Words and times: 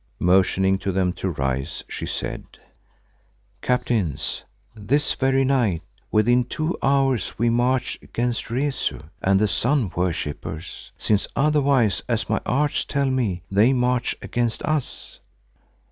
Motioning 0.17 0.79
to 0.79 0.91
them 0.91 1.13
to 1.13 1.29
rise 1.29 1.83
she 1.87 2.07
said, 2.07 2.43
"Captains, 3.61 4.43
this 4.75 5.13
very 5.13 5.43
night 5.45 5.83
within 6.11 6.43
two 6.43 6.75
hours 6.81 7.37
we 7.37 7.51
march 7.51 7.99
against 8.01 8.49
Rezu 8.49 8.99
and 9.21 9.39
the 9.39 9.47
sun 9.47 9.91
worshippers, 9.95 10.91
since 10.97 11.27
otherwise 11.35 12.01
as 12.09 12.27
my 12.31 12.41
arts 12.47 12.83
tell 12.83 13.11
me, 13.11 13.43
they 13.51 13.73
march 13.73 14.15
against 14.23 14.63
us. 14.63 15.19